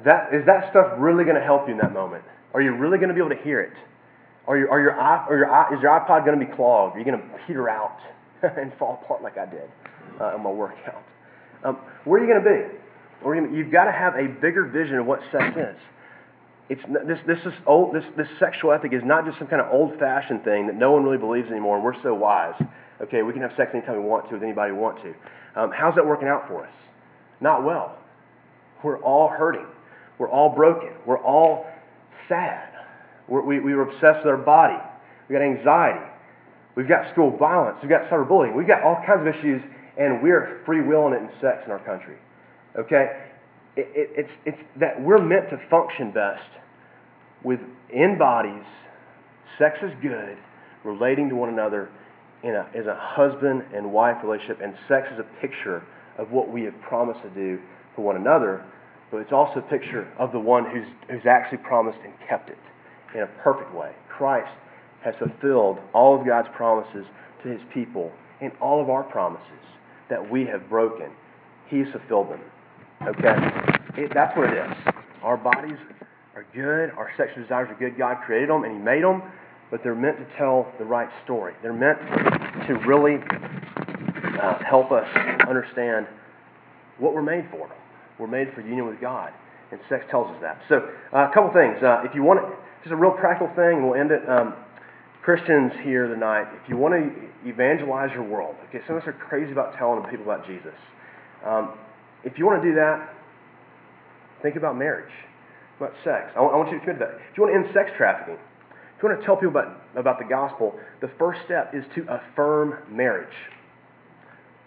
[0.05, 2.23] that, is that stuff really going to help you in that moment?
[2.53, 3.73] Are you really going to be able to hear it?
[4.47, 6.95] Are, you, are your, are your, is your iPod going to be clogged?
[6.95, 7.99] Are you going to peter out
[8.41, 9.69] and fall apart like I did?
[10.19, 11.03] uh, in my workout.
[11.63, 13.57] Um, where are you going to be?
[13.57, 15.75] You've got to have a bigger vision of what sex is.
[16.69, 19.73] It's this, this, is old, this, this sexual ethic is not just some kind of
[19.73, 22.53] old fashioned thing that no one really believes anymore, and we're so wise.
[23.01, 25.13] Okay, we can have sex anytime we want to with anybody we want to.
[25.59, 26.73] Um, how's that working out for us?
[27.41, 27.97] Not well.
[28.83, 29.65] We're all hurting.
[30.19, 30.89] We're all broken.
[31.05, 31.65] We're all
[32.27, 32.69] sad.
[33.27, 34.77] We're, we, we were obsessed with our body.
[35.27, 36.05] We got anxiety.
[36.75, 37.77] We've got school violence.
[37.81, 38.55] We've got cyberbullying.
[38.55, 39.61] We've got all kinds of issues,
[39.97, 42.17] and we're free willing it in sex in our country.
[42.77, 43.17] Okay?
[43.75, 46.43] It, it, it's, it's that we're meant to function best
[47.43, 48.65] within bodies.
[49.57, 50.37] Sex is good,
[50.83, 51.89] relating to one another
[52.43, 55.83] in a, as a husband and wife relationship, and sex is a picture
[56.17, 57.59] of what we have promised to do
[57.95, 58.63] for one another,
[59.11, 62.57] but it's also a picture of the one who's, who's actually promised and kept it
[63.15, 63.91] in a perfect way.
[64.07, 64.51] Christ
[65.03, 67.05] has fulfilled all of God's promises
[67.43, 69.45] to his people and all of our promises
[70.09, 71.09] that we have broken.
[71.67, 72.41] He's fulfilled them.
[73.07, 74.03] Okay?
[74.03, 74.93] It, that's what it is.
[75.23, 75.77] Our bodies
[76.35, 77.97] are good, our sexual desires are good.
[77.97, 79.23] God created them and He made them,
[79.71, 81.53] but they're meant to tell the right story.
[81.61, 81.99] They're meant
[82.67, 83.19] to really
[84.41, 85.07] uh, help us
[85.47, 86.07] understand
[86.97, 87.69] what we're made for.
[88.19, 89.31] We're made for union with God,
[89.71, 90.61] and sex tells us that.
[90.67, 91.81] So, uh, a couple things.
[91.81, 94.27] Uh, if you want to, just a real practical thing, and we'll end it.
[94.27, 94.53] Um,
[95.23, 99.13] Christians here tonight, if you want to evangelize your world, okay, some of us are
[99.13, 100.73] crazy about telling people about Jesus.
[101.45, 101.77] Um,
[102.23, 103.13] if you want to do that,
[104.41, 105.11] think about marriage,
[105.77, 106.31] about sex.
[106.35, 107.15] I want you to commit to that.
[107.31, 110.19] If you want to end sex trafficking, if you want to tell people about, about
[110.19, 113.35] the gospel, the first step is to affirm marriage,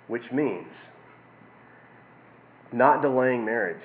[0.08, 0.68] which means
[2.72, 3.82] not delaying marriage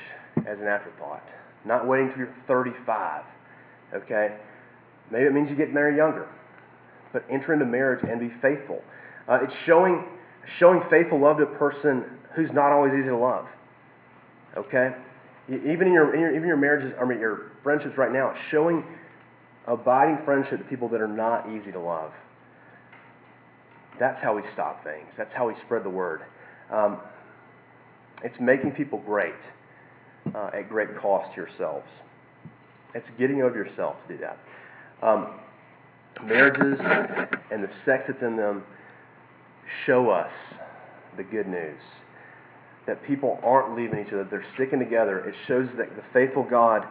[0.48, 1.24] as an afterthought,
[1.66, 3.24] not waiting till you're 35,
[3.94, 4.38] okay?
[5.12, 6.28] Maybe it means you get married younger,
[7.14, 8.82] but enter into marriage and be faithful.
[9.28, 10.06] Uh, it's showing,
[10.60, 12.04] showing faithful love to a person
[12.36, 13.46] who's not always easy to love.
[14.56, 14.92] Okay?
[15.50, 18.84] Even in your, in your, even your marriages, I mean, your friendships right now, showing
[19.66, 22.12] abiding friendship to people that are not easy to love.
[24.00, 25.08] That's how we stop things.
[25.18, 26.22] That's how we spread the word.
[26.72, 27.00] Um,
[28.24, 29.34] it's making people great
[30.36, 31.88] uh, at great cost to yourselves.
[32.94, 34.38] It's getting over yourself to do that.
[35.02, 35.40] Um,
[36.26, 36.80] marriages
[37.52, 38.64] and the sex that's in them
[39.86, 40.32] show us
[41.16, 41.80] the good news
[42.88, 45.20] that people aren't leaving each other, they're sticking together.
[45.20, 46.88] It shows that the faithful God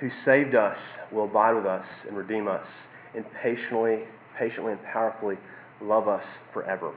[0.00, 0.76] who saved us
[1.12, 2.66] will abide with us and redeem us
[3.14, 4.00] and patiently,
[4.36, 5.36] patiently and powerfully
[5.80, 6.92] love us forever.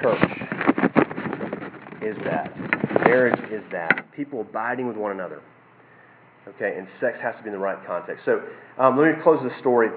[0.00, 0.69] Church
[2.02, 2.56] is that.
[3.04, 4.06] Marriage is that.
[4.14, 5.40] People abiding with one another.
[6.48, 8.24] Okay, and sex has to be in the right context.
[8.24, 8.42] So
[8.78, 9.88] um, let me close this story.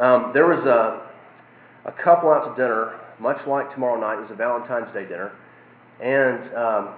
[0.00, 4.18] Um, there was a, a couple out to dinner, much like tomorrow night.
[4.18, 5.32] It was a Valentine's Day dinner.
[6.02, 6.94] And um,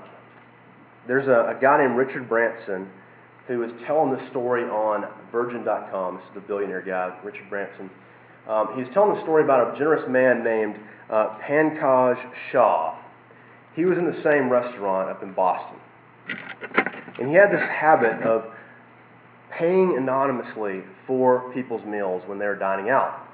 [1.07, 2.88] there's a, a, guy named Richard Branson
[3.48, 6.16] who was telling this story on Virgin.com.
[6.16, 7.90] This is the billionaire guy, Richard Branson.
[8.48, 10.76] Um, he was telling the story about a generous man named
[11.11, 12.16] uh, Pankaj
[12.50, 13.01] Shah.
[13.74, 15.78] He was in the same restaurant up in Boston.
[17.18, 18.44] And he had this habit of
[19.58, 23.26] paying anonymously for people's meals when they were dining out.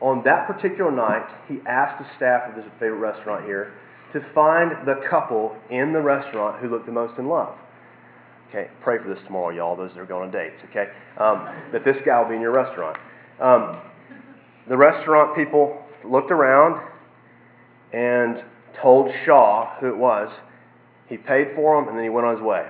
[0.00, 3.74] On that particular night, he asked the staff of his favorite restaurant here
[4.12, 7.54] to find the couple in the restaurant who looked the most in love.
[8.48, 10.86] Okay, pray for this tomorrow, y'all, those that are going on dates, okay?
[11.18, 12.96] Um, that this guy will be in your restaurant.
[13.40, 13.82] Um,
[14.68, 16.80] the restaurant people looked around
[17.92, 18.42] and
[18.82, 20.30] told Shah who it was.
[21.08, 22.66] He paid for them and then he went on his way.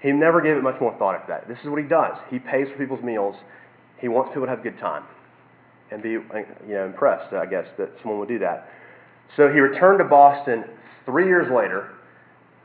[0.00, 1.48] He never gave it much more thought after that.
[1.48, 2.16] This is what he does.
[2.30, 3.36] He pays for people's meals.
[3.98, 5.04] He wants people to have a good time
[5.90, 6.24] and be you
[6.68, 8.68] know, impressed, I guess, that someone would do that.
[9.36, 10.64] So he returned to Boston
[11.06, 11.90] three years later,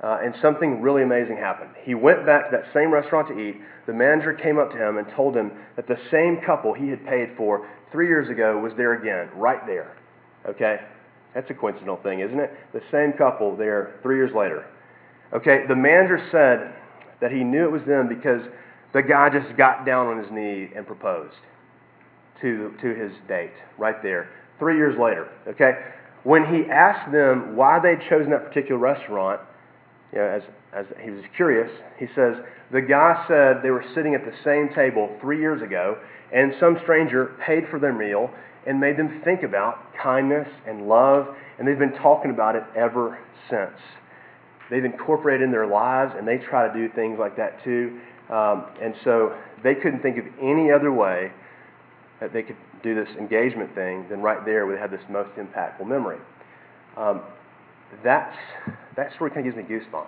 [0.03, 1.71] uh, and something really amazing happened.
[1.83, 3.57] He went back to that same restaurant to eat.
[3.85, 7.05] The manager came up to him and told him that the same couple he had
[7.05, 9.97] paid for three years ago was there again, right there.
[10.45, 10.79] Okay?
[11.33, 12.51] That's a coincidental thing, isn't it?
[12.73, 14.65] The same couple there three years later.
[15.33, 16.73] Okay, the manager said
[17.21, 18.41] that he knew it was them because
[18.93, 21.35] the guy just got down on his knee and proposed
[22.41, 25.29] to, to his date right there, three years later.
[25.47, 25.73] Okay?
[26.23, 29.41] when he asked them why they'd chosen that particular restaurant,
[30.11, 32.35] you know, as, as he was curious, he says,
[32.71, 35.97] The guy said they were sitting at the same table three years ago,
[36.33, 38.29] and some stranger paid for their meal
[38.67, 43.17] and made them think about kindness and love, and they've been talking about it ever
[43.49, 43.77] since.
[44.69, 47.99] They've incorporated in their lives, and they try to do things like that too.
[48.29, 51.31] Um, and so they couldn't think of any other way
[52.19, 55.87] that they could do this engagement thing, than right there we have this most impactful
[55.87, 56.19] memory.
[56.95, 57.21] Um,
[58.03, 58.35] that's,
[58.95, 60.07] that story kind of gives me goosebumps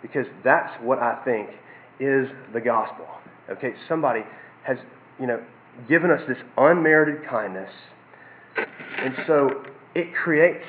[0.00, 1.50] because that's what I think
[2.00, 3.06] is the gospel.
[3.50, 4.22] Okay, somebody
[4.64, 4.78] has,
[5.20, 5.42] you know,
[5.88, 7.70] given us this unmerited kindness,
[8.98, 10.64] and so it creates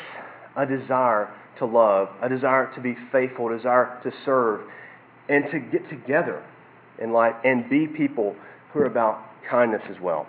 [0.55, 4.61] a desire to love, a desire to be faithful, a desire to serve,
[5.29, 6.43] and to get together
[7.01, 8.35] in life and be people
[8.71, 10.27] who are about kindness as well.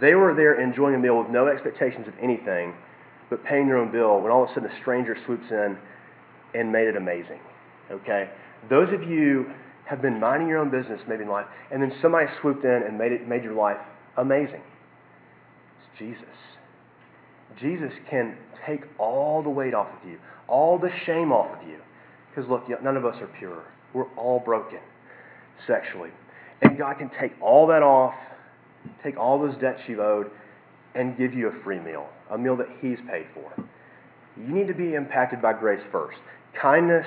[0.00, 2.74] They were there enjoying a meal with no expectations of anything,
[3.30, 5.78] but paying their own bill when all of a sudden a stranger swoops in
[6.54, 7.40] and made it amazing.
[7.90, 8.30] Okay?
[8.68, 9.50] Those of you
[9.86, 12.98] have been minding your own business maybe in life, and then somebody swooped in and
[12.98, 13.76] made it made your life
[14.16, 14.62] amazing.
[15.78, 16.24] It's Jesus.
[17.60, 20.18] Jesus can take all the weight off of you,
[20.48, 21.78] all the shame off of you.
[22.30, 23.64] Because look, none of us are pure.
[23.92, 24.80] We're all broken
[25.66, 26.10] sexually.
[26.62, 28.14] And God can take all that off,
[29.02, 30.30] take all those debts you've owed,
[30.94, 33.52] and give you a free meal, a meal that He's paid for.
[34.36, 36.18] You need to be impacted by grace first.
[36.60, 37.06] Kindness,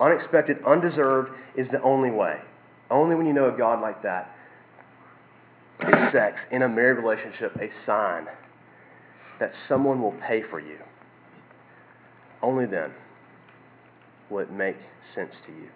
[0.00, 2.38] unexpected, undeserved, is the only way.
[2.90, 4.34] Only when you know a God like that
[5.80, 8.26] is sex in a married relationship a sign
[9.40, 10.78] that someone will pay for you.
[12.42, 12.90] Only then
[14.30, 14.76] will it make
[15.14, 15.68] sense to you.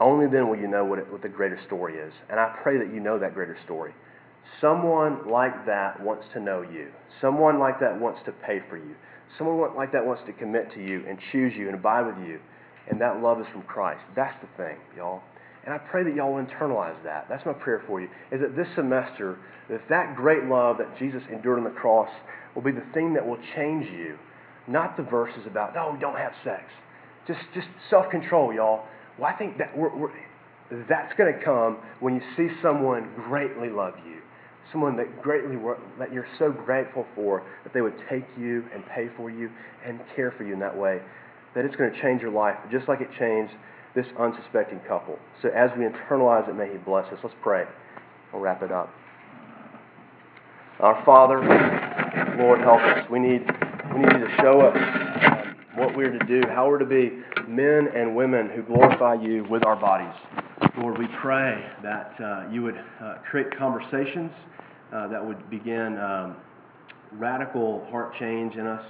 [0.00, 2.12] Only then will you know what, it, what the greater story is.
[2.30, 3.94] And I pray that you know that greater story.
[4.60, 6.88] Someone like that wants to know you.
[7.20, 8.94] Someone like that wants to pay for you.
[9.38, 12.40] Someone like that wants to commit to you and choose you and abide with you.
[12.90, 14.00] And that love is from Christ.
[14.14, 15.22] That's the thing, y'all.
[15.64, 17.26] And I pray that y'all will internalize that.
[17.28, 18.08] That's my prayer for you.
[18.30, 19.38] Is that this semester,
[19.70, 22.10] that that great love that Jesus endured on the cross
[22.54, 24.18] will be the thing that will change you.
[24.68, 26.64] Not the verses about, no, don't have sex.
[27.26, 28.84] Just, just self control, y'all.
[29.18, 30.10] Well, I think that we're, we're,
[30.88, 34.20] that's going to come when you see someone greatly love you,
[34.72, 35.56] someone that greatly
[35.98, 39.50] that you're so grateful for that they would take you and pay for you
[39.86, 41.00] and care for you in that way.
[41.54, 43.52] That it's going to change your life, just like it changed
[43.94, 45.18] this unsuspecting couple.
[45.40, 47.18] So as we internalize it, may He bless us.
[47.22, 47.64] Let's pray.
[48.32, 48.90] We'll wrap it up.
[50.80, 51.38] Our Father,
[52.36, 53.08] Lord, help us.
[53.08, 53.42] We need,
[53.94, 57.12] we need you to show us um, what we're to do, how we're to be
[57.46, 60.14] men and women who glorify you with our bodies.
[60.76, 64.32] Lord, we pray that uh, you would uh, create conversations
[64.92, 66.36] uh, that would begin um,
[67.12, 68.84] radical heart change in us,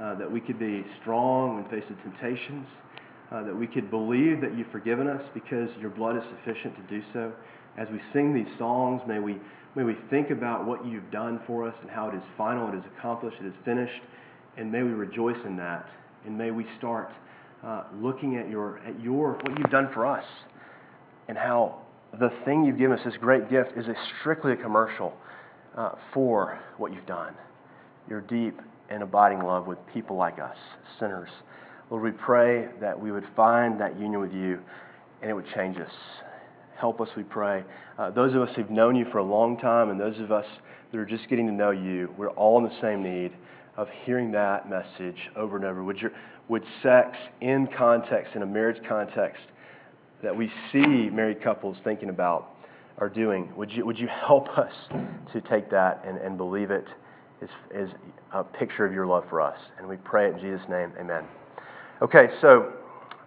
[0.00, 2.66] uh, that we could be strong when faced with temptations,
[3.32, 6.82] uh, that we could believe that you've forgiven us because your blood is sufficient to
[6.82, 7.32] do so.
[7.78, 9.36] As we sing these songs, may we,
[9.74, 12.76] may we think about what you've done for us and how it is final, it
[12.76, 14.02] is accomplished, it is finished,
[14.56, 15.88] and may we rejoice in that.
[16.24, 17.10] And may we start
[17.64, 20.24] uh, looking at your, at your, what you've done for us
[21.28, 21.82] and how
[22.18, 25.12] the thing you've given us, this great gift, is a strictly a commercial
[25.76, 27.34] uh, for what you've done.
[28.08, 30.56] Your deep and abiding love with people like us,
[30.98, 31.30] sinners.
[31.90, 34.58] Lord, we pray that we would find that union with you
[35.22, 35.90] and it would change us.
[36.78, 37.64] Help us, we pray.
[37.98, 40.44] Uh, those of us who've known you for a long time and those of us
[40.92, 43.32] that are just getting to know you, we're all in the same need
[43.76, 45.82] of hearing that message over and over.
[45.82, 46.12] Would, your,
[46.48, 49.42] would sex in context, in a marriage context,
[50.22, 52.50] that we see married couples thinking about
[52.98, 54.72] are doing, would you, would you help us
[55.32, 56.86] to take that and, and believe it
[57.42, 57.90] is, is
[58.32, 59.58] a picture of your love for us?
[59.78, 60.92] And we pray it in Jesus' name.
[61.00, 61.24] Amen.
[62.02, 62.72] Okay, so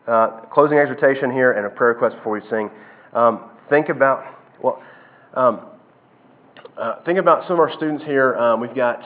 [0.08, 2.70] uh, closing exhortation here and a prayer request before we sing.
[3.14, 4.24] Um, think about,
[4.62, 4.82] well,
[5.34, 5.62] um,
[6.78, 8.36] uh, think about some of our students here.
[8.36, 9.02] Um, we've got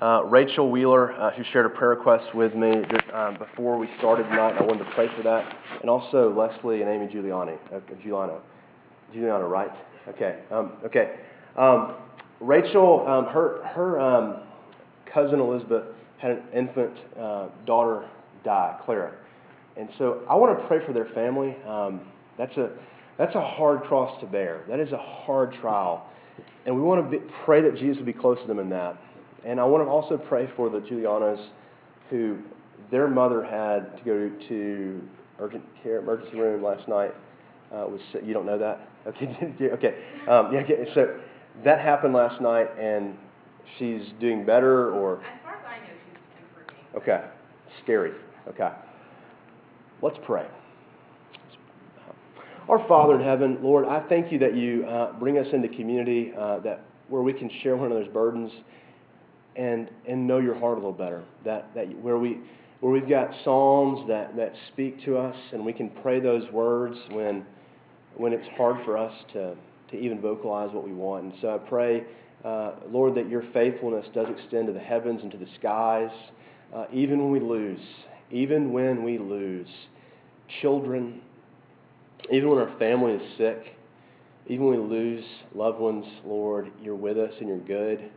[0.00, 4.24] uh, Rachel Wheeler, uh, who shared a prayer request with me um, before we started
[4.24, 4.56] tonight.
[4.58, 5.56] I wanted to pray for that.
[5.80, 7.56] And also Leslie and Amy Giuliani.
[7.72, 8.42] Uh, Giuliano.
[9.12, 9.70] Giuliano, right?
[10.08, 10.40] Okay.
[11.56, 11.94] Um,
[12.42, 12.42] okay.
[12.42, 14.42] Um, Rachel, her, her
[15.12, 15.84] cousin Elizabeth
[16.18, 18.08] had an infant uh, daughter
[18.44, 19.12] die, Clara.
[19.76, 21.56] And so I want to pray for their family.
[21.66, 22.00] Um,
[22.38, 22.70] that's, a,
[23.18, 24.62] that's a hard cross to bear.
[24.68, 26.08] That is a hard trial.
[26.66, 28.96] And we want to be, pray that Jesus would be close to them in that.
[29.44, 31.44] And I want to also pray for the Julianas
[32.10, 32.38] who
[32.90, 35.02] their mother had to go to
[35.38, 37.14] urgent care emergency room last night.
[37.72, 38.88] Uh, was you don't know that?
[39.06, 39.26] Okay,
[39.72, 39.94] okay,
[40.28, 40.60] um, yeah.
[40.60, 40.86] Okay.
[40.94, 41.18] So
[41.62, 43.16] that happened last night, and
[43.78, 47.02] she's doing better, or as far as I know, she's improving.
[47.02, 47.24] Okay,
[47.82, 48.12] scary.
[48.48, 48.70] Okay.
[50.02, 50.46] Let's pray.
[52.68, 56.32] Our Father in heaven, Lord, I thank you that you uh, bring us into community
[56.38, 58.50] uh, that where we can share one another's burdens
[59.56, 61.22] and, and know your heart a little better.
[61.44, 62.38] That, that where, we,
[62.80, 66.96] where we've got psalms that, that speak to us and we can pray those words
[67.10, 67.44] when,
[68.16, 69.54] when it's hard for us to,
[69.90, 71.24] to even vocalize what we want.
[71.24, 72.04] And so I pray,
[72.44, 76.10] uh, Lord, that your faithfulness does extend to the heavens and to the skies
[76.74, 77.80] uh, even when we lose,
[78.30, 79.68] even when we lose
[80.60, 81.20] children,
[82.32, 83.76] even when our family is sick,
[84.46, 85.24] even when we lose
[85.54, 88.10] loved ones, Lord, you're with us and you're good.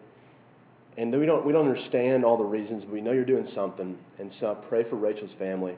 [0.98, 3.96] And we don't, we don't understand all the reasons, but we know you're doing something.
[4.18, 5.76] And so I pray for Rachel's family.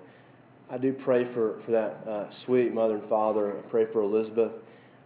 [0.72, 3.58] I do pray for, for that uh, sweet mother and father.
[3.58, 4.52] I pray for Elizabeth,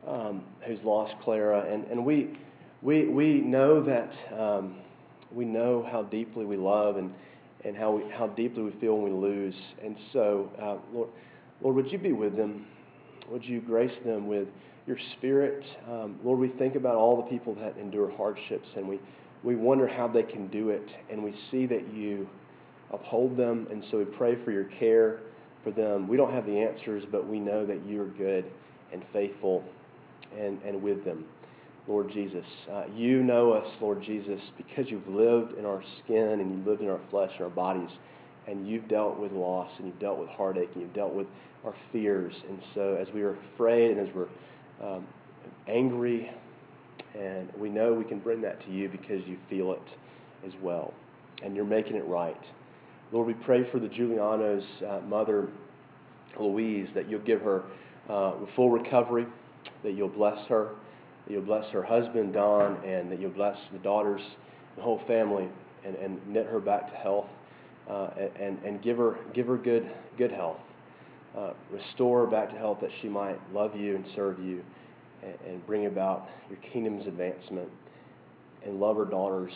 [0.08, 1.72] um, who's lost Clara.
[1.72, 2.38] And, and we,
[2.82, 4.78] we, we know that um,
[5.32, 7.12] we know how deeply we love and,
[7.66, 9.56] and how, we, how deeply we feel when we lose.
[9.84, 11.10] And so, uh, Lord,
[11.62, 12.66] Lord, would you be with them?
[13.30, 14.48] Would you grace them with
[14.86, 15.64] your spirit?
[15.90, 19.00] Um, Lord, we think about all the people that endure hardships and we,
[19.44, 20.88] we wonder how they can do it.
[21.12, 22.28] And we see that you
[22.92, 23.68] uphold them.
[23.72, 25.20] And so we pray for your care
[25.64, 26.08] for them.
[26.08, 28.46] We don't have the answers, but we know that you are good
[28.92, 29.64] and faithful
[30.40, 31.26] and, and with them.
[31.88, 32.46] Lord Jesus.
[32.72, 36.82] Uh, you know us, Lord Jesus, because you've lived in our skin and you've lived
[36.82, 37.90] in our flesh and our bodies,
[38.48, 41.28] and you've dealt with loss and you've dealt with heartache and you've dealt with
[41.66, 42.34] our fears.
[42.48, 44.28] And so, as we are afraid and as we're
[44.82, 45.06] um,
[45.68, 46.32] angry,
[47.20, 50.94] and we know we can bring that to you because you feel it as well,
[51.44, 52.42] and you're making it right.
[53.12, 55.50] Lord, we pray for the Giuliano's uh, mother,
[56.40, 57.64] Louise, that you'll give her
[58.10, 59.28] uh, full recovery,
[59.84, 60.70] that you'll bless her
[61.26, 64.22] that you'll bless her husband, Don, and that you'll bless the daughters,
[64.76, 65.48] the whole family,
[65.86, 67.28] and, and knit her back to health
[67.90, 68.10] uh,
[68.40, 70.58] and, and give her, give her good, good health.
[71.38, 74.62] Uh, restore her back to health that she might love you and serve you
[75.24, 77.70] and, and bring about your kingdom's advancement
[78.66, 79.52] and love her daughters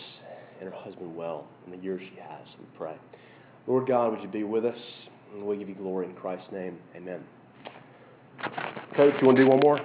[0.59, 2.95] and her husband well in the years she has, we pray.
[3.67, 4.77] Lord God, would you be with us?
[5.33, 6.79] And we give you glory in Christ's name.
[6.95, 7.21] Amen.
[8.95, 9.79] Coach, you want to do one more?